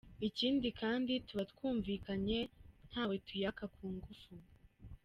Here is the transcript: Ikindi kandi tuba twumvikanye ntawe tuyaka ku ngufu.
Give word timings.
Ikindi 0.27 0.67
kandi 0.81 1.11
tuba 1.27 1.43
twumvikanye 1.51 2.39
ntawe 2.89 3.15
tuyaka 3.25 3.63
ku 3.75 3.85
ngufu. 3.95 4.31